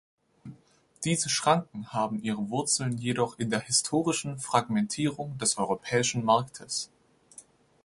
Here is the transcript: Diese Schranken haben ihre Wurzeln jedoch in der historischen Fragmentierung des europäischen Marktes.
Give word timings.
Diese 1.03 1.29
Schranken 1.29 1.93
haben 1.93 2.23
ihre 2.23 2.49
Wurzeln 2.49 2.97
jedoch 2.97 3.37
in 3.37 3.51
der 3.51 3.59
historischen 3.59 4.39
Fragmentierung 4.39 5.37
des 5.37 5.59
europäischen 5.59 6.25
Marktes. 6.25 6.89